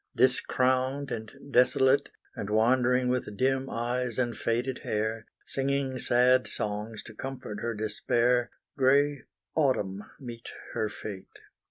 [0.15, 7.13] Discrowned and desolate, And wandering with dim eyes and faded hair, Singing sad songs to
[7.13, 9.25] comfort her despair, Grey
[9.55, 11.37] Autumn meets her fate.